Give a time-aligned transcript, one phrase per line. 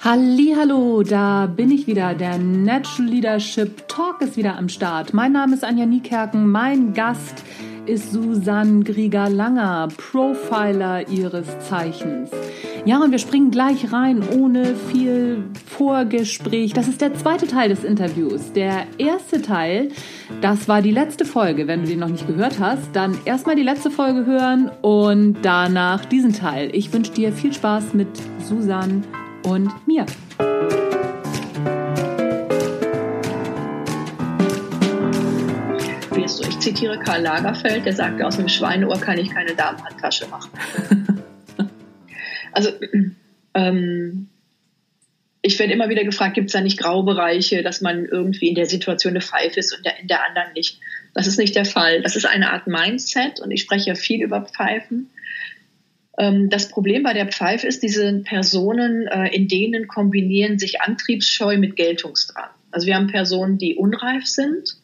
[0.00, 2.14] Hallo, da bin ich wieder.
[2.14, 5.12] Der Natural Leadership Talk ist wieder am Start.
[5.12, 6.48] Mein Name ist Anja Niekerken.
[6.48, 7.42] Mein Gast
[7.84, 12.30] ist Susanne Grieger-Langer, Profiler ihres Zeichens.
[12.84, 16.72] Ja, und wir springen gleich rein, ohne viel Vorgespräch.
[16.72, 18.52] Das ist der zweite Teil des Interviews.
[18.52, 19.88] Der erste Teil,
[20.40, 21.66] das war die letzte Folge.
[21.66, 26.04] Wenn du die noch nicht gehört hast, dann erstmal die letzte Folge hören und danach
[26.04, 26.70] diesen Teil.
[26.72, 28.08] Ich wünsche dir viel Spaß mit
[28.44, 29.02] Susanne
[29.48, 30.04] und mir.
[36.24, 40.50] Ich zitiere Karl Lagerfeld, der sagte, aus einem Schweineohr kann ich keine Damenhandtasche machen.
[42.52, 42.70] also
[43.54, 44.28] ähm,
[45.40, 48.66] ich werde immer wieder gefragt, gibt es da nicht Graubereiche, dass man irgendwie in der
[48.66, 50.80] Situation eine Pfeife ist und in der anderen nicht.
[51.14, 52.02] Das ist nicht der Fall.
[52.02, 55.08] Das ist eine Art Mindset und ich spreche ja viel über Pfeifen.
[56.18, 61.56] Ähm, das Problem bei der Pfeife ist, diese Personen, äh, in denen kombinieren sich Antriebsscheu
[61.58, 62.50] mit Geltungsdrang.
[62.72, 64.76] Also wir haben Personen, die unreif sind,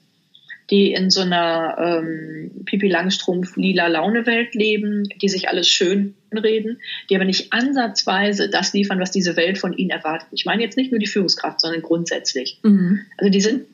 [0.71, 6.81] die in so einer ähm, Pipi Langstrumpf lila Laune-Welt leben, die sich alles schön reden,
[7.11, 10.29] die aber nicht ansatzweise das liefern, was diese Welt von ihnen erwartet.
[10.33, 12.61] Ich meine jetzt nicht nur die Führungskraft, sondern grundsätzlich.
[12.63, 13.01] Mhm.
[13.19, 13.67] Also die sind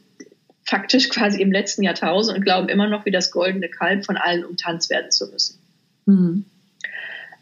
[0.64, 4.44] faktisch quasi im letzten Jahrtausend und glauben immer noch wie das goldene Kalb von allen
[4.44, 5.58] umtanzt werden zu müssen.
[6.06, 6.44] Mhm.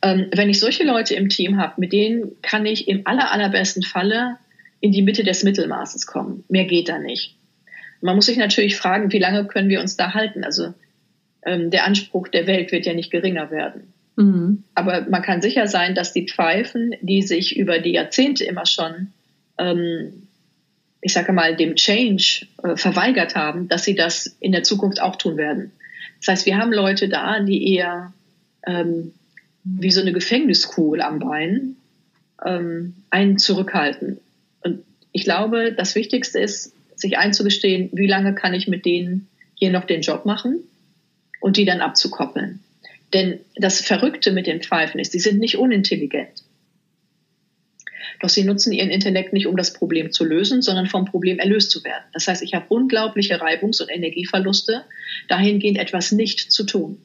[0.02, 3.82] Ähm, wenn ich solche Leute im Team habe, mit denen kann ich im aller, allerbesten
[3.82, 4.38] Falle
[4.80, 6.44] in die Mitte des Mittelmaßes kommen.
[6.48, 7.36] Mehr geht da nicht.
[8.00, 10.44] Man muss sich natürlich fragen, wie lange können wir uns da halten?
[10.44, 10.74] Also
[11.44, 13.92] ähm, der Anspruch der Welt wird ja nicht geringer werden.
[14.16, 14.64] Mhm.
[14.74, 19.12] Aber man kann sicher sein, dass die Pfeifen, die sich über die Jahrzehnte immer schon,
[19.58, 20.28] ähm,
[21.00, 25.16] ich sage mal, dem Change äh, verweigert haben, dass sie das in der Zukunft auch
[25.16, 25.72] tun werden.
[26.20, 28.12] Das heißt, wir haben Leute da, die eher
[28.66, 29.12] ähm,
[29.76, 31.76] wie so eine Gefängniskugel am Bein
[32.44, 34.18] ähm, einen zurückhalten.
[34.62, 39.70] Und ich glaube, das Wichtigste ist, sich einzugestehen, wie lange kann ich mit denen hier
[39.70, 40.60] noch den Job machen
[41.40, 42.60] und die dann abzukoppeln.
[43.12, 46.42] Denn das Verrückte mit den Pfeifen ist, sie sind nicht unintelligent.
[48.20, 51.70] Doch sie nutzen ihren Intellekt nicht, um das Problem zu lösen, sondern vom Problem erlöst
[51.70, 52.02] zu werden.
[52.12, 54.84] Das heißt, ich habe unglaubliche Reibungs- und Energieverluste,
[55.28, 57.00] dahingehend etwas nicht zu tun.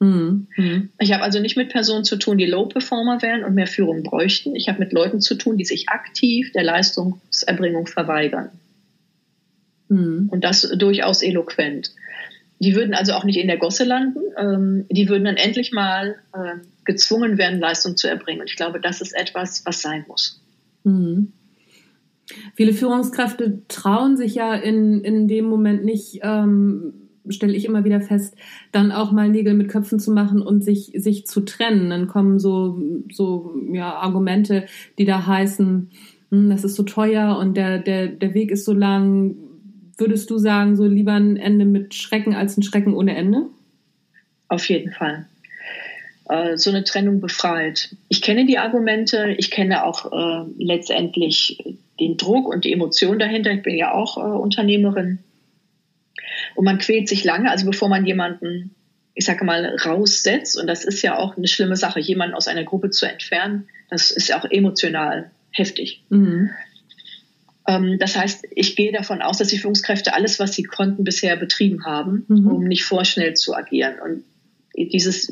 [0.00, 0.48] Mhm.
[0.56, 0.88] mhm.
[0.98, 4.56] Ich habe also nicht mit Personen zu tun, die Low-Performer wären und mehr Führung bräuchten.
[4.56, 8.50] Ich habe mit Leuten zu tun, die sich aktiv der Leistungserbringung verweigern.
[9.88, 10.28] Mhm.
[10.30, 11.92] Und das durchaus eloquent.
[12.60, 14.20] Die würden also auch nicht in der Gosse landen.
[14.38, 18.40] Ähm, die würden dann endlich mal äh, gezwungen werden, Leistung zu erbringen.
[18.40, 20.42] Und ich glaube, das ist etwas, was sein muss.
[20.84, 21.32] Mhm.
[22.54, 28.00] Viele Führungskräfte trauen sich ja in, in dem Moment nicht, ähm, stelle ich immer wieder
[28.00, 28.36] fest,
[28.72, 31.90] dann auch mal Nägel mit Köpfen zu machen und sich, sich zu trennen.
[31.90, 32.80] Dann kommen so,
[33.12, 34.66] so ja, Argumente,
[34.98, 35.90] die da heißen,
[36.30, 39.36] hm, das ist so teuer und der, der, der Weg ist so lang.
[39.98, 43.46] Würdest du sagen, so lieber ein Ende mit Schrecken als ein Schrecken ohne Ende?
[44.48, 45.26] Auf jeden Fall.
[46.28, 47.94] Äh, so eine Trennung befreit.
[48.08, 51.58] Ich kenne die Argumente, ich kenne auch äh, letztendlich
[51.98, 53.52] den Druck und die Emotion dahinter.
[53.52, 55.18] Ich bin ja auch äh, Unternehmerin
[56.54, 58.74] und man quält sich lange, also bevor man jemanden,
[59.14, 62.64] ich sage mal, raussetzt, und das ist ja auch eine schlimme Sache, jemanden aus einer
[62.64, 66.04] Gruppe zu entfernen, das ist ja auch emotional heftig.
[66.08, 66.50] Mhm.
[67.66, 71.36] Ähm, das heißt, ich gehe davon aus, dass die Führungskräfte alles, was sie konnten, bisher
[71.36, 72.46] betrieben haben, mhm.
[72.46, 73.96] um nicht vorschnell zu agieren.
[74.00, 74.24] Und
[74.76, 75.30] dieses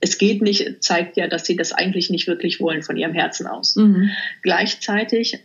[0.00, 3.46] es geht nicht, zeigt ja, dass sie das eigentlich nicht wirklich wollen von ihrem Herzen
[3.46, 3.76] aus.
[3.76, 4.10] Mhm.
[4.42, 5.38] Gleichzeitig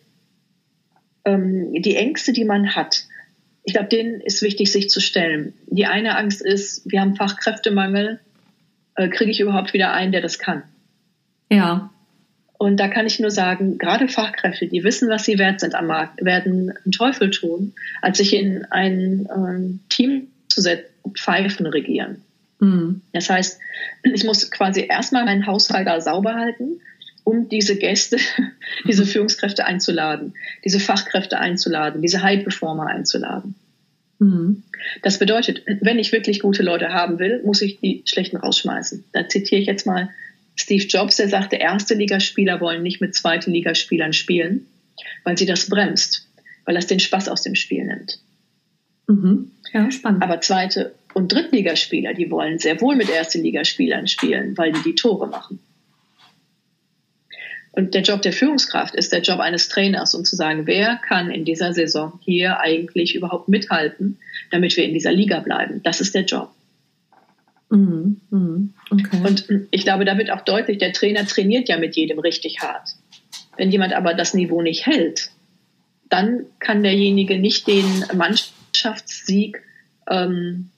[1.25, 3.03] ähm, die Ängste, die man hat,
[3.65, 5.53] ich glaube, denen ist wichtig, sich zu stellen.
[5.67, 8.19] Die eine Angst ist, wir haben Fachkräftemangel,
[8.95, 10.63] äh, kriege ich überhaupt wieder einen, der das kann?
[11.49, 11.89] Ja.
[12.57, 15.87] Und da kann ich nur sagen, gerade Fachkräfte, die wissen, was sie wert sind am
[15.87, 22.21] Markt, werden einen Teufel tun, als sich in ein äh, Team zu setzen, Pfeifen regieren.
[22.59, 23.01] Mhm.
[23.13, 23.59] Das heißt,
[24.03, 26.81] ich muss quasi erstmal meinen Haushalt da sauber halten,
[27.25, 28.17] um diese Gäste,
[28.87, 29.07] diese mhm.
[29.07, 33.55] Führungskräfte einzuladen, diese Fachkräfte einzuladen, diese High-Performer einzuladen.
[34.19, 34.63] Mhm.
[35.01, 39.03] Das bedeutet, wenn ich wirklich gute Leute haben will, muss ich die schlechten rausschmeißen.
[39.11, 40.09] Da zitiere ich jetzt mal
[40.55, 44.67] Steve Jobs, der sagte, erste Ligaspieler wollen nicht mit zweiten Ligaspielern spielen,
[45.25, 46.29] weil sie das bremst,
[46.63, 48.19] weil das den Spaß aus dem Spiel nimmt.
[49.07, 49.51] Mhm.
[49.73, 50.23] Ja, spannend.
[50.23, 54.95] Aber zweite und Drittligaspieler, die wollen sehr wohl mit erste Ligaspielern spielen, weil die die
[54.95, 55.59] Tore machen.
[57.75, 61.29] Und der Job der Führungskraft ist der Job eines Trainers, um zu sagen, wer kann
[61.29, 64.17] in dieser Saison hier eigentlich überhaupt mithalten,
[64.49, 65.83] damit wir in dieser Liga bleiben.
[65.83, 66.51] Das ist der Job.
[67.69, 69.17] Mhm, mhm, okay.
[69.25, 72.91] Und ich glaube, da wird auch deutlich, der Trainer trainiert ja mit jedem richtig hart.
[73.57, 75.31] Wenn jemand aber das Niveau nicht hält,
[76.09, 79.61] dann kann derjenige nicht den Mannschaftssieg
[80.09, 80.69] ähm,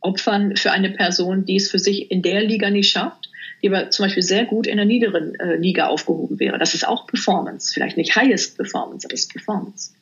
[0.00, 3.30] opfern für eine Person, die es für sich in der Liga nicht schafft,
[3.66, 6.58] die aber zum Beispiel sehr gut in der niederen äh, Liga aufgehoben wäre.
[6.58, 7.72] Das ist auch Performance.
[7.72, 9.92] Vielleicht nicht Highest Performance, aber es ist Performance.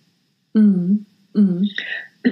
[0.53, 1.07] Mhm.
[1.33, 1.71] Mhm.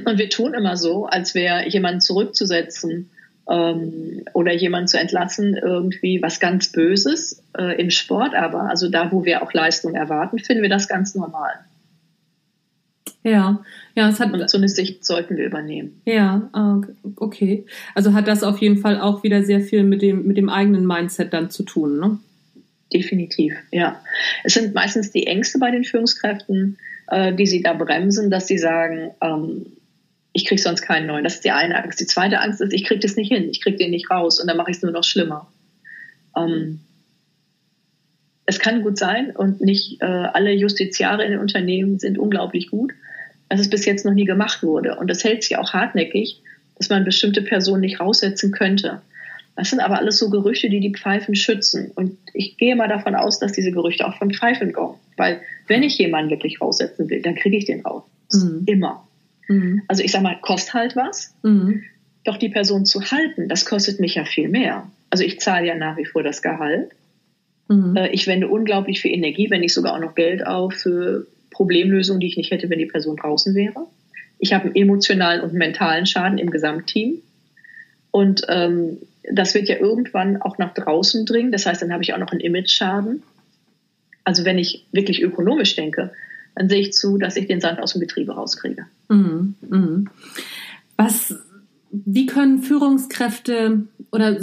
[0.05, 3.11] Und wir tun immer so, als wäre jemand zurückzusetzen
[3.50, 9.11] ähm, oder jemand zu entlassen, irgendwie was ganz Böses äh, im Sport, aber also da,
[9.12, 11.52] wo wir auch Leistung erwarten, finden wir das ganz normal.
[13.24, 13.62] Ja,
[13.94, 14.32] ja, es hat.
[14.32, 16.00] Und so eine Sicht sollten wir übernehmen.
[16.04, 16.80] Ja, ah,
[17.16, 17.64] okay.
[17.94, 20.86] Also hat das auf jeden Fall auch wieder sehr viel mit dem, mit dem eigenen
[20.86, 22.19] Mindset dann zu tun, ne?
[22.92, 24.00] Definitiv, ja.
[24.44, 26.78] Es sind meistens die Ängste bei den Führungskräften,
[27.08, 29.66] äh, die sie da bremsen, dass sie sagen, ähm,
[30.32, 31.24] ich kriege sonst keinen neuen.
[31.24, 32.00] Das ist die eine Angst.
[32.00, 34.48] Die zweite Angst ist, ich kriege das nicht hin, ich kriege den nicht raus und
[34.48, 35.50] dann mache ich es nur noch schlimmer.
[36.36, 36.80] Ähm,
[38.52, 42.93] es kann gut sein und nicht äh, alle Justiziare in den Unternehmen sind unglaublich gut,
[43.49, 44.96] dass es bis jetzt noch nie gemacht wurde.
[44.96, 46.40] Und das hält sich auch hartnäckig,
[46.76, 49.00] dass man bestimmte Personen nicht raussetzen könnte.
[49.56, 51.90] Das sind aber alles so Gerüchte, die die Pfeifen schützen.
[51.94, 54.98] Und ich gehe mal davon aus, dass diese Gerüchte auch von Pfeifen kommen.
[55.16, 58.05] Weil wenn ich jemanden wirklich raussetzen will, dann kriege ich den raus.
[58.32, 58.62] Mhm.
[58.66, 59.06] Immer.
[59.48, 59.82] Mhm.
[59.88, 61.34] Also ich sage mal, kostet halt was.
[61.43, 61.82] Mhm.
[62.25, 64.90] Doch die Person zu halten, das kostet mich ja viel mehr.
[65.10, 66.93] Also ich zahle ja nach wie vor das Gehalt.
[67.68, 67.96] Mhm.
[67.96, 72.20] Äh, ich wende unglaublich viel Energie, wenn nicht sogar auch noch Geld auf für Problemlösungen,
[72.20, 73.86] die ich nicht hätte, wenn die Person draußen wäre.
[74.38, 77.18] Ich habe einen emotionalen und mentalen Schaden im Gesamtteam.
[78.10, 78.98] Und ähm,
[79.30, 81.52] das wird ja irgendwann auch nach draußen dringen.
[81.52, 83.22] Das heißt, dann habe ich auch noch einen Image-Schaden.
[84.24, 86.12] Also wenn ich wirklich ökonomisch denke,
[86.54, 88.86] dann sehe ich zu, dass ich den Sand aus dem Betriebe rauskriege.
[89.08, 90.10] Mhm, mhm.
[90.96, 91.34] Was,
[91.90, 94.38] wie können Führungskräfte oder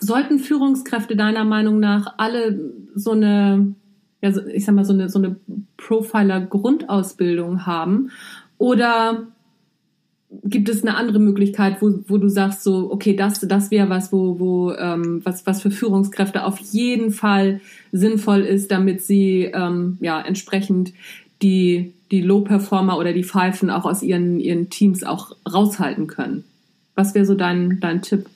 [0.00, 2.58] sollten Führungskräfte deiner Meinung nach alle
[2.94, 3.74] so eine,
[4.22, 5.36] ja, ich sag mal, so eine, so eine
[5.76, 8.10] Profiler-Grundausbildung haben?
[8.58, 9.26] Oder
[10.44, 14.12] gibt es eine andere Möglichkeit, wo, wo du sagst, so, okay, das, das wäre was,
[14.12, 17.60] wo, wo, ähm, was, was für Führungskräfte auf jeden Fall
[17.92, 20.92] sinnvoll ist, damit sie ähm, ja entsprechend
[21.42, 26.44] die, die Low-Performer oder die Pfeifen auch aus ihren, ihren Teams auch raushalten können.
[26.94, 28.26] Was wäre so dein, dein Tipp?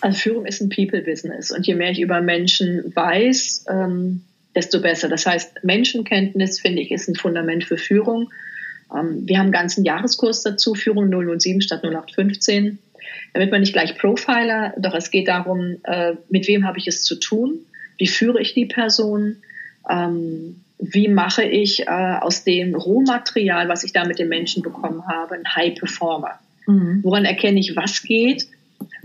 [0.00, 4.22] Also Führung ist ein People-Business und je mehr ich über Menschen weiß, ähm,
[4.54, 5.08] desto besser.
[5.08, 8.32] Das heißt, Menschenkenntnis, finde ich, ist ein Fundament für Führung.
[8.94, 12.78] Ähm, wir haben einen ganzen Jahreskurs dazu, Führung 007 statt 0815.
[13.32, 17.02] Damit man nicht gleich Profiler, doch es geht darum, äh, mit wem habe ich es
[17.02, 17.60] zu tun,
[17.98, 19.36] wie führe ich die Person,
[19.90, 25.06] ähm, wie mache ich äh, aus dem Rohmaterial, was ich da mit den Menschen bekommen
[25.06, 26.38] habe, einen High Performer.
[26.66, 27.00] Mhm.
[27.02, 28.46] Woran erkenne ich, was geht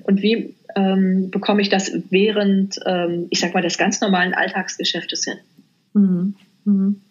[0.04, 5.26] und wie ähm, bekomme ich das während, ähm, ich sag mal, des ganz normalen Alltagsgeschäftes
[5.26, 5.38] hin.
[5.94, 6.36] Mhm.
[6.66, 7.02] Mhm.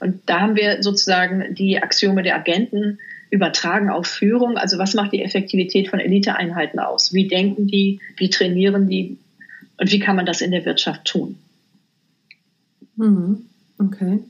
[0.00, 2.98] Und da haben wir sozusagen die Axiome der Agenten
[3.30, 4.58] übertragen auf Führung.
[4.58, 7.14] Also was macht die Effektivität von Eliteeinheiten aus?
[7.14, 8.00] Wie denken die?
[8.16, 9.16] Wie trainieren die?
[9.78, 11.36] Und wie kann man das in der Wirtschaft tun?
[12.96, 13.46] Mhm.
[13.78, 14.20] Okay.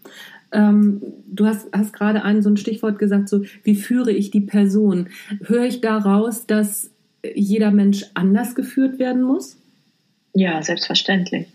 [0.53, 4.41] Ähm, du hast, hast gerade ein so ein Stichwort gesagt, so wie führe ich die
[4.41, 5.09] Person?
[5.43, 6.92] Höre ich daraus, dass
[7.35, 9.57] jeder Mensch anders geführt werden muss?
[10.35, 11.47] Ja, selbstverständlich.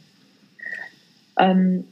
[1.38, 1.86] Ähm,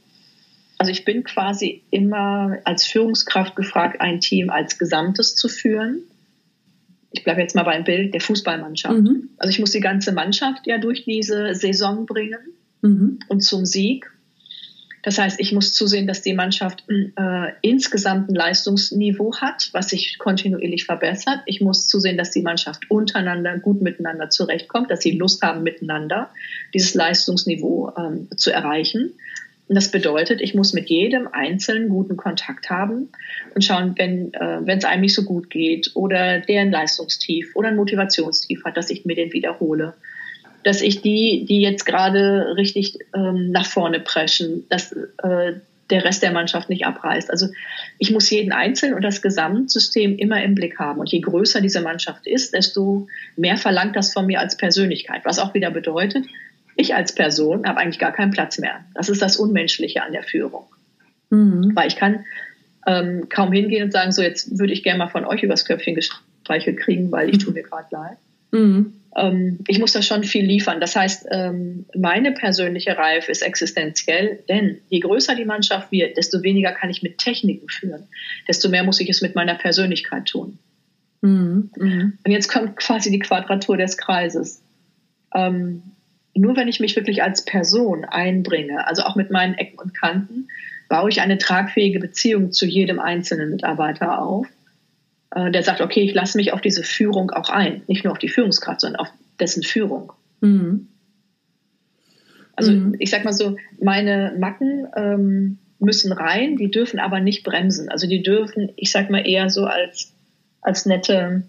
[0.78, 6.00] also ich bin quasi immer als Führungskraft gefragt, ein Team als Gesamtes zu führen.
[7.12, 8.98] Ich bleibe jetzt mal beim Bild der Fußballmannschaft.
[8.98, 9.30] Mhm.
[9.38, 12.40] Also ich muss die ganze Mannschaft ja durch diese Saison bringen
[12.82, 13.20] mhm.
[13.28, 14.10] und zum Sieg.
[15.06, 20.18] Das heißt, ich muss zusehen, dass die Mannschaft äh, insgesamt ein Leistungsniveau hat, was sich
[20.18, 21.42] kontinuierlich verbessert.
[21.46, 26.30] Ich muss zusehen, dass die Mannschaft untereinander gut miteinander zurechtkommt, dass sie Lust haben, miteinander
[26.74, 29.12] dieses Leistungsniveau ähm, zu erreichen.
[29.68, 33.10] Und das bedeutet, ich muss mit jedem Einzelnen guten Kontakt haben
[33.54, 37.68] und schauen, wenn äh, es einem nicht so gut geht oder der ein Leistungstief oder
[37.68, 39.94] ein Motivationstief hat, dass ich mir den wiederhole.
[40.66, 45.54] Dass ich die, die jetzt gerade richtig ähm, nach vorne preschen, dass äh,
[45.90, 47.30] der Rest der Mannschaft nicht abreißt.
[47.30, 47.46] Also
[47.98, 50.98] ich muss jeden Einzelnen und das Gesamtsystem immer im Blick haben.
[50.98, 53.06] Und je größer diese Mannschaft ist, desto
[53.36, 55.22] mehr verlangt das von mir als Persönlichkeit.
[55.24, 56.26] Was auch wieder bedeutet,
[56.74, 58.84] ich als Person habe eigentlich gar keinen Platz mehr.
[58.94, 60.64] Das ist das Unmenschliche an der Führung.
[61.30, 61.72] Mhm.
[61.74, 62.24] Weil ich kann
[62.86, 65.94] ähm, kaum hingehen und sagen, so jetzt würde ich gerne mal von euch übers Köpfchen
[65.94, 68.16] gestreichelt kriegen, weil ich tue mir gerade leid.
[68.50, 68.92] Mhm.
[69.16, 70.80] Ähm, ich muss da schon viel liefern.
[70.80, 76.42] Das heißt, ähm, meine persönliche Reife ist existenziell, denn je größer die Mannschaft wird, desto
[76.42, 78.04] weniger kann ich mit Techniken führen,
[78.46, 80.58] desto mehr muss ich es mit meiner Persönlichkeit tun.
[81.22, 81.70] Mhm.
[81.76, 82.18] Mhm.
[82.24, 84.62] Und jetzt kommt quasi die Quadratur des Kreises.
[85.34, 85.82] Ähm,
[86.34, 90.48] nur wenn ich mich wirklich als Person einbringe, also auch mit meinen Ecken und Kanten,
[90.88, 94.46] baue ich eine tragfähige Beziehung zu jedem einzelnen Mitarbeiter auf,
[95.36, 98.18] äh, der sagt, okay, ich lasse mich auf diese Führung auch ein, nicht nur auf
[98.18, 100.12] die Führungskraft, sondern auf dessen Führung.
[100.40, 100.88] Mhm.
[102.54, 102.96] Also mhm.
[102.98, 107.90] ich sag mal so, meine Macken ähm, müssen rein, die dürfen aber nicht bremsen.
[107.90, 110.14] Also die dürfen, ich sag mal eher so als,
[110.62, 111.42] als nette,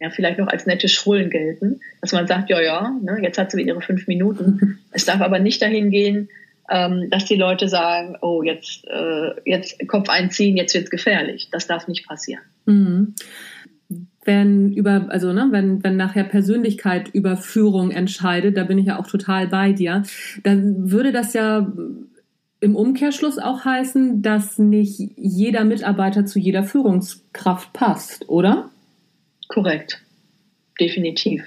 [0.00, 3.50] ja, vielleicht noch als nette Schrullen gelten, dass man sagt, ja, ja, ne, jetzt hat
[3.50, 4.78] sie ihre fünf Minuten.
[4.92, 6.30] Es darf aber nicht dahin gehen,
[6.70, 11.48] ähm, dass die Leute sagen, oh, jetzt, äh, jetzt Kopf einziehen, jetzt wird es gefährlich.
[11.50, 12.42] Das darf nicht passieren.
[12.66, 13.14] Mhm
[14.24, 18.98] wenn über, also ne, wenn, wenn nachher Persönlichkeit über Führung entscheidet, da bin ich ja
[18.98, 20.02] auch total bei dir,
[20.42, 21.70] dann würde das ja
[22.60, 28.70] im Umkehrschluss auch heißen, dass nicht jeder Mitarbeiter zu jeder Führungskraft passt, oder?
[29.48, 30.00] Korrekt.
[30.80, 31.42] Definitiv.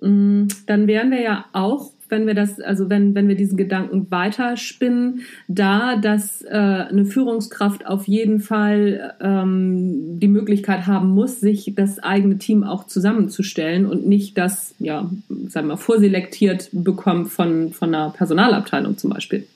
[0.00, 4.10] Mm, dann wären wir ja auch wenn wir das, also wenn, wenn wir diesen Gedanken
[4.10, 11.72] weiterspinnen, da, dass äh, eine Führungskraft auf jeden Fall ähm, die Möglichkeit haben muss, sich
[11.74, 17.72] das eigene Team auch zusammenzustellen und nicht das, ja, sagen wir mal, vorselektiert bekommt von,
[17.72, 19.46] von einer Personalabteilung zum Beispiel.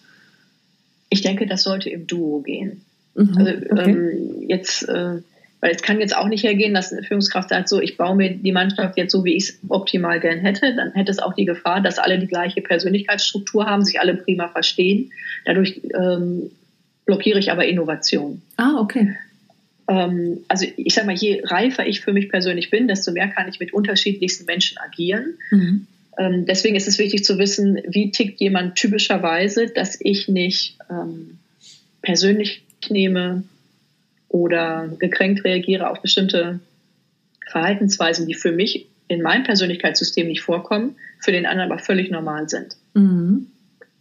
[1.09, 2.83] Ich denke, das sollte im Duo gehen.
[3.15, 3.91] Mhm, also okay.
[3.91, 5.19] ähm, jetzt äh,
[5.63, 8.31] weil es kann jetzt auch nicht hergehen, dass eine Führungskraft sagt, so, ich baue mir
[8.31, 10.75] die Mannschaft jetzt so, wie ich es optimal gern hätte.
[10.75, 14.49] Dann hätte es auch die Gefahr, dass alle die gleiche Persönlichkeitsstruktur haben, sich alle prima
[14.49, 15.13] verstehen.
[15.45, 16.51] Dadurch ähm,
[17.07, 18.43] blockiere ich aber Innovation.
[18.57, 19.17] Ah, okay.
[19.87, 23.49] Ähm, also ich sage mal, je reifer ich für mich persönlich bin, desto mehr kann
[23.49, 25.35] ich mit unterschiedlichsten Menschen agieren.
[25.53, 25.87] Mhm.
[26.19, 31.39] Ähm, deswegen ist es wichtig zu wissen, wie tickt jemand typischerweise, dass ich nicht ähm,
[32.03, 33.45] persönlich nehme,
[34.33, 36.59] oder gekränkt reagiere auf bestimmte
[37.49, 42.49] Verhaltensweisen, die für mich in meinem Persönlichkeitssystem nicht vorkommen, für den anderen aber völlig normal
[42.49, 42.77] sind.
[42.95, 43.49] Mhm.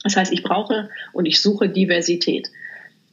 [0.03, 2.49] Das heißt, ich brauche und ich suche Diversität.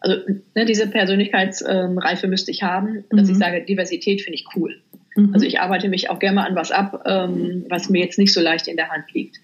[0.00, 0.16] Also
[0.54, 3.32] ne, diese Persönlichkeitsreife müsste ich haben, dass mhm.
[3.32, 4.80] ich sage, Diversität finde ich cool.
[5.16, 5.34] Mhm.
[5.34, 8.32] Also ich arbeite mich auch gerne mal an was ab, ähm, was mir jetzt nicht
[8.32, 9.38] so leicht in der Hand liegt.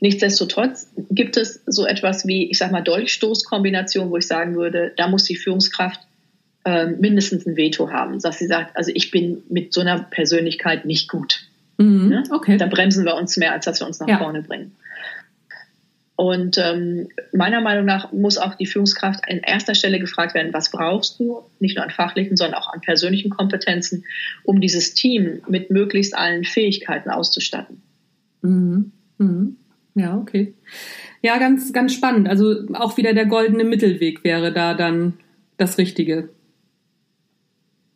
[0.00, 5.06] Nichtsdestotrotz gibt es so etwas wie, ich sage mal, Dolchstoßkombination, wo ich sagen würde, da
[5.06, 6.00] muss die Führungskraft
[6.64, 10.84] ähm, mindestens ein Veto haben, dass sie sagt, also ich bin mit so einer Persönlichkeit
[10.84, 11.44] nicht gut.
[11.78, 12.22] Mhm, ne?
[12.30, 12.56] okay.
[12.56, 14.18] Da bremsen wir uns mehr, als dass wir uns nach ja.
[14.18, 14.72] vorne bringen.
[16.14, 20.70] Und ähm, meiner Meinung nach muss auch die Führungskraft an erster Stelle gefragt werden, was
[20.70, 24.04] brauchst du, nicht nur an fachlichen, sondern auch an persönlichen Kompetenzen,
[24.44, 27.82] um dieses Team mit möglichst allen Fähigkeiten auszustatten.
[28.42, 28.92] Mhm.
[29.18, 29.56] Mhm.
[29.94, 30.54] Ja, okay.
[31.22, 32.28] Ja, ganz, ganz spannend.
[32.28, 35.14] Also auch wieder der goldene Mittelweg wäre da dann
[35.56, 36.28] das Richtige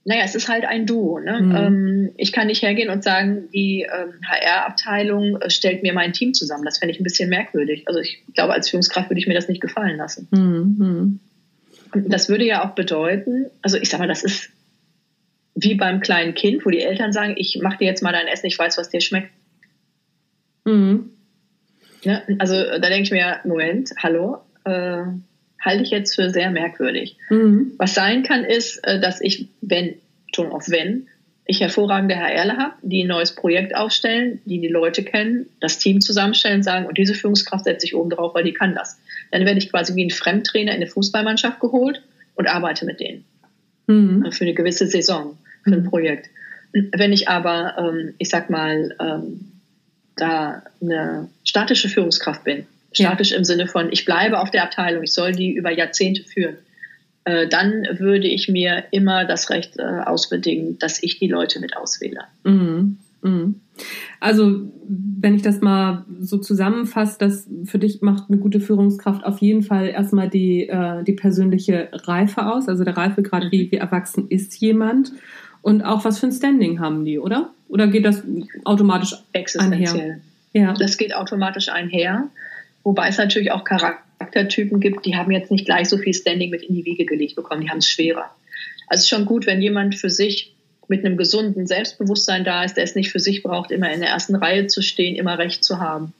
[0.06, 1.18] naja, es ist halt ein Duo.
[1.18, 1.40] Ne?
[1.40, 1.56] Mhm.
[1.56, 6.32] Ähm, ich kann nicht hergehen und sagen, die ähm, HR-Abteilung äh, stellt mir mein Team
[6.32, 6.64] zusammen.
[6.64, 7.88] Das fände ich ein bisschen merkwürdig.
[7.88, 10.28] Also ich glaube, als Führungskraft würde ich mir das nicht gefallen lassen.
[10.30, 11.18] Mhm.
[12.08, 14.50] Das würde ja auch bedeuten, also ich sage mal, das ist
[15.56, 18.46] wie beim kleinen Kind, wo die Eltern sagen, ich mache dir jetzt mal dein Essen,
[18.46, 19.30] ich weiß, was dir schmeckt.
[20.64, 21.10] Mhm.
[22.02, 25.02] Ja, also da denke ich mir, Moment, hallo, äh,
[25.66, 27.18] halte ich jetzt für sehr merkwürdig.
[27.28, 27.72] Mhm.
[27.76, 29.96] Was sein kann, ist, äh, dass ich, wenn,
[30.34, 31.08] schon auf wenn,
[31.44, 36.00] ich hervorragende HRler habe, die ein neues Projekt aufstellen, die die Leute kennen, das Team
[36.00, 38.98] zusammenstellen, sagen, und diese Führungskraft setze ich oben drauf, weil die kann das.
[39.30, 42.02] Dann werde ich quasi wie ein Fremdtrainer in eine Fußballmannschaft geholt
[42.34, 43.24] und arbeite mit denen.
[43.86, 44.24] Mhm.
[44.24, 45.90] Äh, für eine gewisse Saison, für ein mhm.
[45.90, 46.30] Projekt.
[46.72, 49.52] Wenn ich aber, ähm, ich sag mal, ähm,
[50.16, 52.66] da eine statische Führungskraft bin,
[52.96, 53.38] statisch ja.
[53.38, 56.56] im Sinne von, ich bleibe auf der Abteilung, ich soll die über Jahrzehnte führen,
[57.24, 61.76] äh, dann würde ich mir immer das Recht äh, ausbedingen, dass ich die Leute mit
[61.76, 62.20] auswähle.
[62.44, 62.98] Mhm.
[63.22, 63.60] Mhm.
[64.20, 69.38] Also, wenn ich das mal so zusammenfasse, dass für dich macht eine gute Führungskraft auf
[69.40, 74.28] jeden Fall erstmal die, äh, die persönliche Reife aus, also der Reifegrad, wie, wie erwachsen
[74.28, 75.12] ist jemand
[75.62, 77.50] und auch was für ein Standing haben die, oder?
[77.68, 78.22] Oder geht das
[78.64, 79.14] automatisch
[79.58, 80.20] einher?
[80.52, 80.72] Ja.
[80.74, 82.28] Das geht automatisch einher.
[82.86, 86.62] Wobei es natürlich auch Charaktertypen gibt, die haben jetzt nicht gleich so viel Standing mit
[86.62, 88.30] in die Wiege gelegt bekommen, die haben es schwerer.
[88.86, 90.54] Also es ist schon gut, wenn jemand für sich
[90.86, 94.10] mit einem gesunden Selbstbewusstsein da ist, der es nicht für sich braucht, immer in der
[94.10, 96.12] ersten Reihe zu stehen, immer Recht zu haben.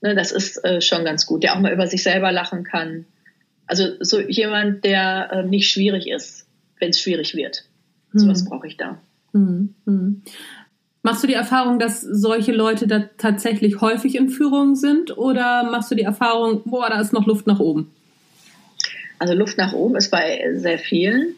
[0.00, 3.06] Ne, das ist äh, schon ganz gut, der auch mal über sich selber lachen kann.
[3.68, 6.48] Also so jemand, der äh, nicht schwierig ist,
[6.80, 7.64] wenn es schwierig wird.
[8.10, 8.18] Mhm.
[8.18, 9.00] Sowas brauche ich da.
[9.32, 9.76] Mhm.
[9.84, 10.22] Mhm.
[11.02, 15.90] Machst du die Erfahrung, dass solche Leute da tatsächlich häufig in Führung sind oder machst
[15.90, 17.90] du die Erfahrung, boah, da ist noch Luft nach oben?
[19.18, 21.34] Also Luft nach oben ist bei sehr vielen.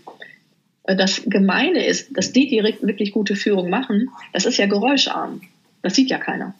[0.84, 5.40] Das Gemeine ist, dass die, die wirklich gute Führung machen, das ist ja geräuscharm.
[5.82, 6.54] Das sieht ja keiner.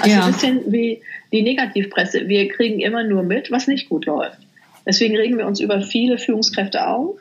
[0.00, 0.24] Also ja.
[0.24, 1.02] ein bisschen wie
[1.32, 2.28] die Negativpresse.
[2.28, 4.38] Wir kriegen immer nur mit, was nicht gut läuft.
[4.86, 7.18] Deswegen regen wir uns über viele Führungskräfte auf.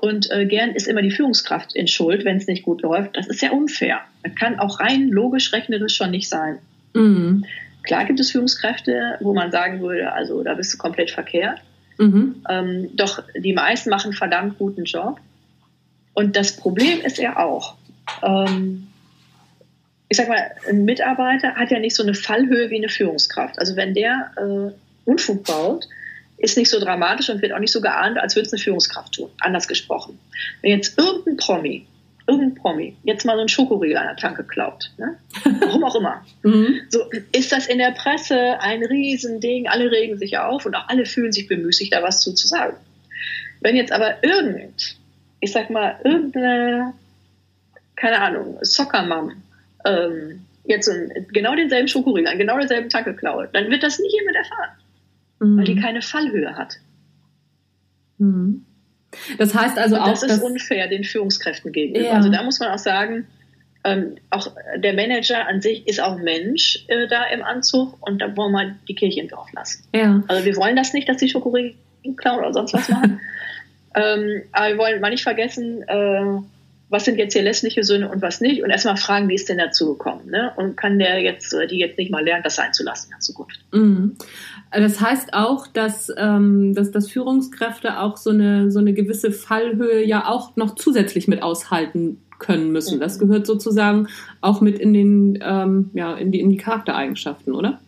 [0.00, 3.16] Und äh, gern ist immer die Führungskraft in Schuld, wenn es nicht gut läuft.
[3.16, 4.00] Das ist ja unfair.
[4.22, 6.58] Das kann auch rein logisch rechnerisch schon nicht sein.
[6.94, 7.44] Mhm.
[7.82, 11.60] Klar gibt es Führungskräfte, wo man sagen würde, also da bist du komplett verkehrt.
[11.98, 12.44] Mhm.
[12.48, 15.18] Ähm, doch die meisten machen einen verdammt guten Job.
[16.14, 17.74] Und das Problem ist ja auch,
[18.22, 18.88] ähm,
[20.08, 23.58] ich sag mal, ein Mitarbeiter hat ja nicht so eine Fallhöhe wie eine Führungskraft.
[23.58, 25.86] Also wenn der äh, Unfug baut,
[26.36, 29.14] ist nicht so dramatisch und wird auch nicht so geahnt, als würde es eine Führungskraft
[29.14, 29.30] tun.
[29.40, 30.18] Anders gesprochen.
[30.60, 31.86] Wenn jetzt irgendein Promi,
[32.26, 35.16] irgendein Promi, jetzt mal so ein Schokoriegel an der Tanke klaut, ne?
[35.60, 36.80] warum auch immer, mhm.
[36.88, 37.00] so
[37.32, 41.32] ist das in der Presse ein Riesending, alle regen sich auf und auch alle fühlen
[41.32, 42.76] sich bemüßigt, da was zu, zu sagen.
[43.60, 44.96] Wenn jetzt aber irgend,
[45.40, 46.94] ich sag mal, irgendeine,
[47.96, 49.32] keine Ahnung, Soccer-Mom,
[49.84, 53.98] ähm, jetzt so ein, genau denselben Schokoriegel an genau derselben Tag klaut, dann wird das
[53.98, 54.70] nie jemand erfahren,
[55.40, 55.58] mhm.
[55.58, 56.78] weil die keine Fallhöhe hat.
[58.18, 58.64] Mhm.
[59.38, 60.08] Das heißt also auch.
[60.08, 62.06] Das ist unfair den Führungskräften gegenüber.
[62.06, 62.12] Ja.
[62.12, 63.26] Also da muss man auch sagen,
[63.84, 68.36] ähm, auch der Manager an sich ist auch Mensch äh, da im Anzug und da
[68.36, 69.84] wollen wir die Kirche im Dorf lassen.
[69.94, 70.22] Ja.
[70.28, 71.74] Also wir wollen das nicht, dass die Schokoriegel
[72.16, 73.20] klauen oder sonst was machen.
[73.94, 76.40] ähm, aber wir wollen mal nicht vergessen, äh,
[76.92, 79.58] was sind jetzt hier lässliche Söhne und was nicht und erstmal fragen, wie ist denn
[79.58, 80.52] dazu gekommen ne?
[80.56, 83.20] und kann der jetzt, äh, die jetzt nicht mal lernen, das sein zu lassen in
[83.20, 83.58] Zukunft.
[83.72, 84.16] Mhm.
[84.72, 90.04] Das heißt auch, dass, ähm, dass, dass Führungskräfte auch so eine, so eine gewisse Fallhöhe
[90.04, 92.96] ja auch noch zusätzlich mit aushalten können müssen.
[92.96, 93.00] Mhm.
[93.00, 94.08] Das gehört sozusagen
[94.40, 97.80] auch mit in den, ähm, ja, in die, in die Charaktereigenschaften, oder?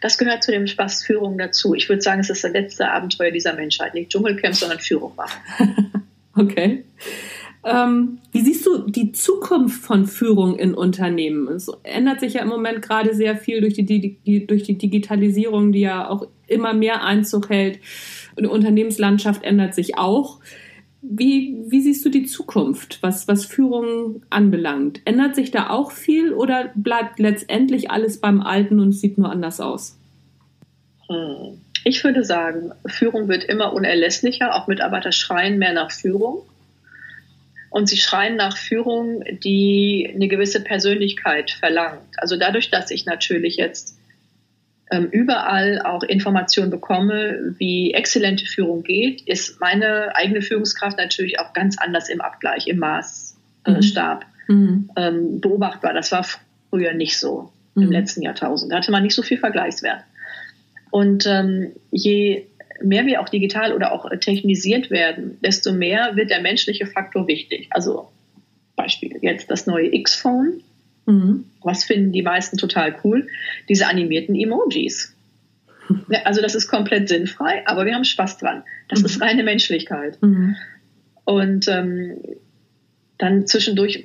[0.00, 1.74] Das gehört zu dem Spaß Führung dazu.
[1.74, 3.94] Ich würde sagen, es ist das letzte Abenteuer dieser Menschheit.
[3.94, 5.92] Nicht Dschungelcamp, sondern Führung machen.
[6.36, 6.84] okay.
[7.66, 11.48] Ähm, wie siehst du die Zukunft von Führung in Unternehmen?
[11.48, 15.72] Es ändert sich ja im Moment gerade sehr viel durch die, die, durch die Digitalisierung,
[15.72, 17.80] die ja auch immer mehr Einzug hält.
[18.38, 20.38] Die Unternehmenslandschaft ändert sich auch.
[21.02, 25.00] Wie, wie siehst du die Zukunft, was, was Führung anbelangt?
[25.04, 29.60] Ändert sich da auch viel oder bleibt letztendlich alles beim Alten und sieht nur anders
[29.60, 29.98] aus?
[31.08, 31.60] Hm.
[31.84, 34.54] Ich würde sagen, Führung wird immer unerlässlicher.
[34.54, 36.42] Auch Mitarbeiter schreien mehr nach Führung.
[37.76, 42.08] Und sie schreien nach Führung, die eine gewisse Persönlichkeit verlangt.
[42.16, 43.98] Also dadurch, dass ich natürlich jetzt
[44.90, 51.52] ähm, überall auch Informationen bekomme, wie exzellente Führung geht, ist meine eigene Führungskraft natürlich auch
[51.52, 54.90] ganz anders im Abgleich, im Maßstab äh, mhm.
[54.96, 55.92] ähm, beobachtbar.
[55.92, 56.24] Das war
[56.70, 57.82] früher nicht so mhm.
[57.82, 58.72] im letzten Jahrtausend.
[58.72, 60.02] Da hatte man nicht so viel Vergleichswert.
[60.90, 62.46] Und ähm, je
[62.82, 67.68] mehr wir auch digital oder auch technisiert werden, desto mehr wird der menschliche Faktor wichtig.
[67.70, 68.08] Also
[68.76, 70.62] Beispiel jetzt das neue X-Phone.
[71.06, 71.44] Mhm.
[71.62, 73.28] Was finden die meisten total cool?
[73.68, 75.12] Diese animierten Emojis.
[76.24, 78.64] Also das ist komplett sinnfrei, aber wir haben Spaß dran.
[78.88, 79.06] Das mhm.
[79.06, 80.20] ist reine Menschlichkeit.
[80.20, 80.56] Mhm.
[81.24, 82.16] Und ähm,
[83.18, 84.04] dann zwischendurch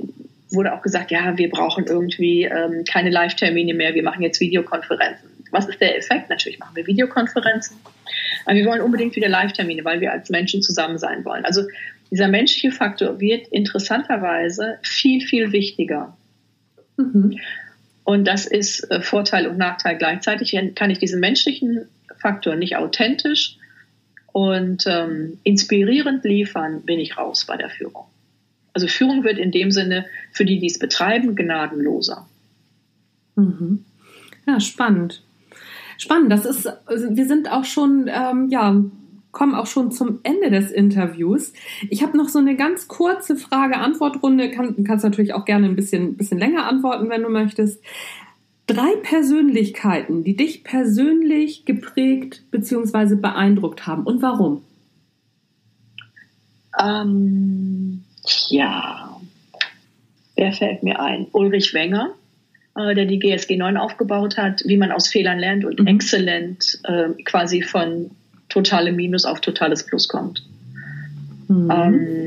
[0.51, 5.30] wurde auch gesagt, ja, wir brauchen irgendwie ähm, keine Live-Termine mehr, wir machen jetzt Videokonferenzen.
[5.51, 6.29] Was ist der Effekt?
[6.29, 7.77] Natürlich machen wir Videokonferenzen.
[8.45, 11.45] Aber wir wollen unbedingt wieder Live-Termine, weil wir als Menschen zusammen sein wollen.
[11.45, 11.63] Also
[12.09, 16.17] dieser menschliche Faktor wird interessanterweise viel, viel wichtiger.
[16.97, 17.39] Mhm.
[18.03, 20.57] Und das ist äh, Vorteil und Nachteil gleichzeitig.
[20.75, 21.87] Kann ich diesen menschlichen
[22.17, 23.57] Faktor nicht authentisch
[24.31, 28.05] und ähm, inspirierend liefern, bin ich raus bei der Führung.
[28.73, 32.27] Also Führung wird in dem Sinne für die, die es betreiben, gnadenloser.
[33.35, 33.85] Mhm.
[34.47, 35.21] Ja, spannend.
[36.01, 36.31] Spannend.
[36.31, 38.75] Das ist, also wir sind auch schon, ähm, ja,
[39.31, 41.53] kommen auch schon zum Ende des Interviews.
[41.91, 44.49] Ich habe noch so eine ganz kurze Frage-Antwort-Runde.
[44.49, 47.83] Kann, kannst natürlich auch gerne ein bisschen, bisschen länger antworten, wenn du möchtest.
[48.65, 53.13] Drei Persönlichkeiten, die dich persönlich geprägt bzw.
[53.17, 54.63] beeindruckt haben und warum?
[56.83, 58.05] Ähm,
[58.49, 59.21] ja,
[60.35, 61.27] wer fällt mir ein?
[61.31, 62.15] Ulrich Wenger
[62.75, 65.87] äh, der die GSG 9 aufgebaut hat, wie man aus Fehlern lernt und mhm.
[65.87, 68.11] exzellent äh, quasi von
[68.49, 70.43] totalem Minus auf totales Plus kommt.
[71.47, 71.71] Mhm.
[71.71, 72.21] Ähm,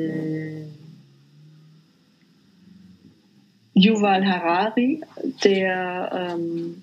[3.75, 5.03] Yuval Harari,
[5.43, 6.83] der ähm,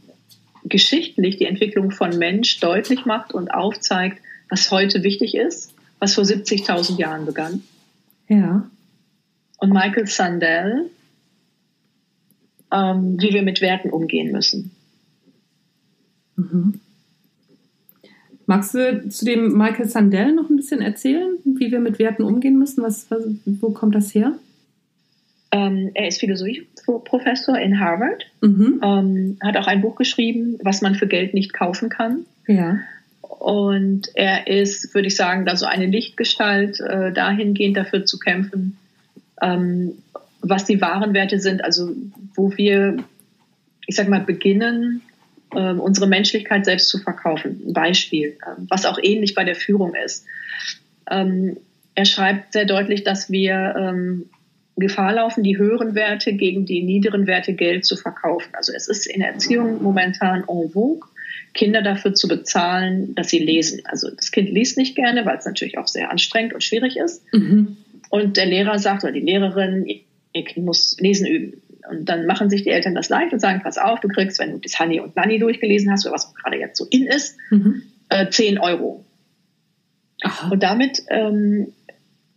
[0.65, 6.23] geschichtlich die Entwicklung von Mensch deutlich macht und aufzeigt, was heute wichtig ist, was vor
[6.23, 7.63] 70.000 Jahren begann.
[8.27, 8.69] Ja.
[9.57, 10.89] Und Michael Sandel,
[12.71, 14.71] ähm, wie wir mit Werten umgehen müssen.
[16.35, 16.79] Mhm.
[18.45, 22.57] Magst du zu dem Michael Sandel noch ein bisschen erzählen, wie wir mit Werten umgehen
[22.57, 22.83] müssen?
[22.83, 24.33] Was, was, wo kommt das her?
[25.51, 28.79] Ähm, er ist Philosophieprofessor in Harvard, mhm.
[28.83, 32.25] ähm, hat auch ein Buch geschrieben, was man für Geld nicht kaufen kann.
[32.47, 32.79] Ja.
[33.21, 38.77] Und er ist, würde ich sagen, da so eine Lichtgestalt, äh, dahingehend dafür zu kämpfen,
[39.41, 39.93] ähm,
[40.41, 41.91] was die wahren Werte sind, also
[42.35, 42.97] wo wir,
[43.87, 45.01] ich sag mal, beginnen,
[45.53, 47.61] äh, unsere Menschlichkeit selbst zu verkaufen.
[47.67, 50.25] Ein Beispiel, äh, was auch ähnlich bei der Führung ist.
[51.09, 51.57] Ähm,
[51.95, 54.29] er schreibt sehr deutlich, dass wir ähm,
[54.77, 58.49] Gefahr laufen, die höheren Werte gegen die niederen Werte Geld zu verkaufen.
[58.53, 61.07] Also es ist in der Erziehung momentan en vogue,
[61.53, 63.81] Kinder dafür zu bezahlen, dass sie lesen.
[63.85, 67.21] Also das Kind liest nicht gerne, weil es natürlich auch sehr anstrengend und schwierig ist.
[67.33, 67.77] Mhm.
[68.09, 69.85] Und der Lehrer sagt oder die Lehrerin,
[70.33, 71.61] Kind muss lesen üben.
[71.89, 74.51] Und dann machen sich die Eltern das leicht und sagen, pass auf, du kriegst, wenn
[74.51, 77.83] du das Honey und Nanny durchgelesen hast oder was gerade jetzt so in ist, mhm.
[78.09, 79.05] äh, 10 Euro.
[80.21, 80.51] Aha.
[80.51, 81.73] Und damit ähm,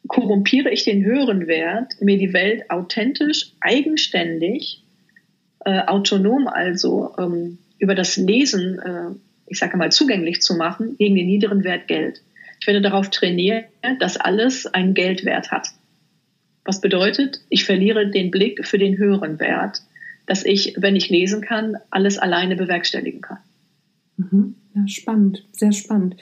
[0.08, 4.82] korrumpiere ich den höheren Wert, mir die Welt authentisch, eigenständig,
[5.64, 9.10] äh, autonom also ähm, über das Lesen, äh,
[9.46, 12.22] ich sage mal, zugänglich zu machen, gegen den niederen Wert Geld.
[12.60, 13.64] Ich werde darauf trainieren,
[14.00, 15.68] dass alles einen Geldwert hat.
[16.64, 19.82] Was bedeutet, ich verliere den Blick für den höheren Wert,
[20.26, 23.38] dass ich, wenn ich lesen kann, alles alleine bewerkstelligen kann.
[24.16, 24.54] Mhm.
[24.74, 26.16] Ja, spannend, sehr spannend.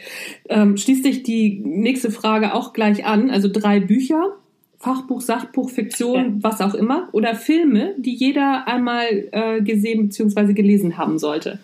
[0.49, 3.31] Ähm, schließt sich die nächste Frage auch gleich an.
[3.31, 4.37] Also drei Bücher,
[4.79, 6.33] Fachbuch, Sachbuch, Fiktion, ja.
[6.41, 10.53] was auch immer, oder Filme, die jeder einmal äh, gesehen bzw.
[10.53, 11.61] gelesen haben sollte.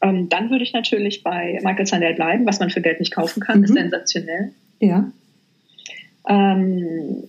[0.00, 3.40] Ähm, dann würde ich natürlich bei Michael Sandel bleiben, was man für Geld nicht kaufen
[3.40, 3.64] kann, mhm.
[3.64, 4.52] ist sensationell.
[4.80, 5.10] Ja.
[6.28, 7.24] Ähm,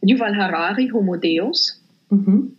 [0.00, 1.82] Yuval Harari, Homo Deus.
[2.10, 2.56] Mhm.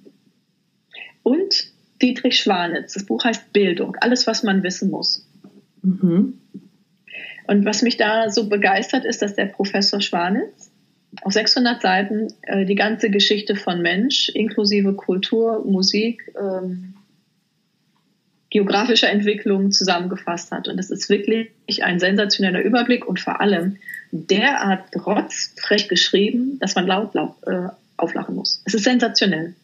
[1.23, 1.71] Und
[2.01, 2.93] Dietrich Schwanitz.
[2.93, 5.27] Das Buch heißt Bildung, alles, was man wissen muss.
[5.81, 6.39] Mhm.
[7.47, 10.69] Und was mich da so begeistert, ist, dass der Professor Schwanitz
[11.23, 16.93] auf 600 Seiten äh, die ganze Geschichte von Mensch, inklusive Kultur, Musik, ähm,
[18.49, 20.67] geografischer Entwicklung zusammengefasst hat.
[20.67, 23.77] Und es ist wirklich ein sensationeller Überblick und vor allem
[24.11, 28.61] derart rotzfrech geschrieben, dass man laut, laut äh, auflachen muss.
[28.65, 29.55] Es ist sensationell.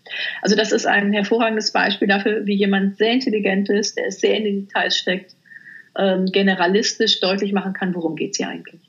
[0.41, 4.43] Also das ist ein hervorragendes Beispiel dafür, wie jemand sehr intelligent ist, der sehr in
[4.43, 5.36] den Details steckt,
[5.97, 8.82] ähm, generalistisch deutlich machen kann, worum geht es hier eigentlich.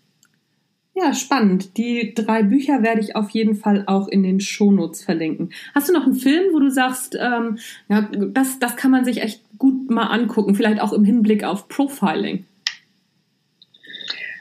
[0.97, 1.77] Ja, spannend.
[1.77, 5.51] Die drei Bücher werde ich auf jeden Fall auch in den Shownotes verlinken.
[5.75, 9.21] Hast du noch einen Film, wo du sagst, ähm, ja, das, das kann man sich
[9.21, 12.45] echt gut mal angucken, vielleicht auch im Hinblick auf Profiling?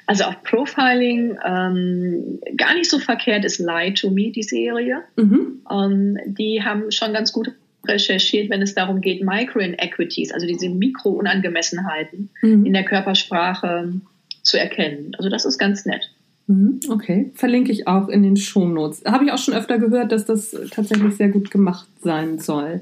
[0.06, 5.04] Also auf Profiling ähm, gar nicht so verkehrt ist Lie to Me, die Serie.
[5.16, 5.62] Mhm.
[5.72, 7.52] Ähm, die haben schon ganz gut
[7.86, 12.66] recherchiert, wenn es darum geht, Micro-Inequities, also diese Mikro-Unangemessenheiten mhm.
[12.66, 13.94] in der Körpersprache
[14.42, 15.13] zu erkennen.
[15.18, 16.10] Also das ist ganz nett.
[16.48, 19.04] Mhm, okay, verlinke ich auch in den Shownotes.
[19.06, 22.82] Habe ich auch schon öfter gehört, dass das tatsächlich sehr gut gemacht sein soll.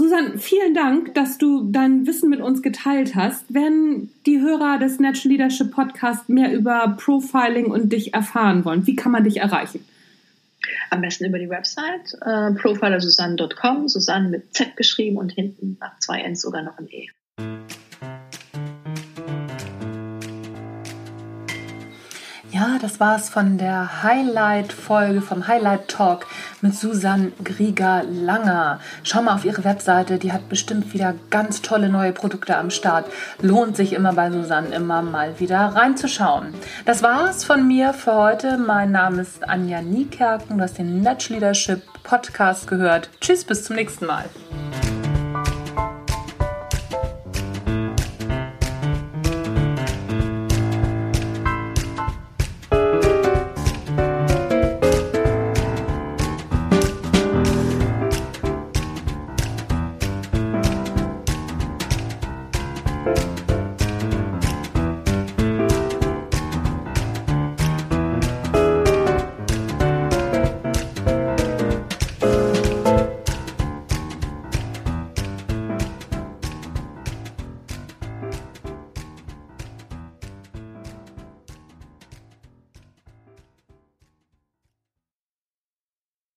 [0.00, 3.44] Susanne, vielen Dank, dass du dein Wissen mit uns geteilt hast.
[3.52, 8.96] Wenn die Hörer des Natural Leadership Podcast mehr über Profiling und dich erfahren wollen, wie
[8.96, 9.84] kann man dich erreichen?
[10.88, 16.20] Am besten über die Website äh, profilersusanne.com, Susanne mit Z geschrieben und hinten nach zwei
[16.22, 17.08] N sogar noch ein E.
[22.60, 26.26] Ja, das war's von der Highlight-Folge, vom Highlight-Talk
[26.60, 28.80] mit Susanne Grieger-Langer.
[29.02, 33.06] Schau mal auf ihre Webseite, die hat bestimmt wieder ganz tolle neue Produkte am Start.
[33.40, 36.52] Lohnt sich immer bei Susanne immer mal wieder reinzuschauen.
[36.84, 38.58] Das war's von mir für heute.
[38.58, 40.58] Mein Name ist Anja Niekerken.
[40.58, 43.08] Du hast den Natural Leadership Podcast gehört.
[43.22, 44.26] Tschüss, bis zum nächsten Mal.